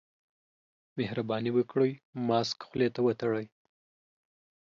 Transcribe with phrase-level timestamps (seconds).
[0.97, 1.91] مهرباني وکړئ،
[2.27, 3.45] ماسک خولې ته وتړئ.